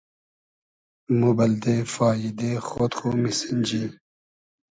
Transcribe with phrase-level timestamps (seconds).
[1.19, 3.83] مۉ بئلدې فاییدې خۉد خو میسینجی